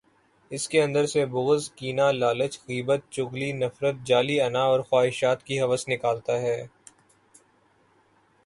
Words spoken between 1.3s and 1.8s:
بغض،